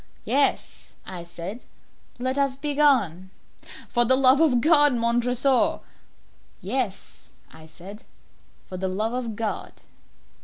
"Yes," 0.25 0.95
I 1.05 1.23
said, 1.23 1.63
"let 2.17 2.35
us 2.35 2.55
be 2.55 2.73
gone." 2.73 3.29
"For 3.87 4.03
the 4.03 4.15
love 4.15 4.41
of 4.41 4.59
God, 4.59 4.93
Montresor!" 4.95 5.81
"Yes," 6.59 7.33
I 7.53 7.67
said, 7.67 8.01
"for 8.65 8.77
the 8.77 8.87
love 8.87 9.13
of 9.13 9.35
God!" 9.35 9.83